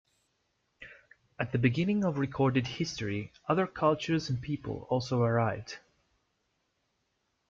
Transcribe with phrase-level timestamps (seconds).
[1.39, 5.77] At the beginning of recorded history other cultures and people also arrived.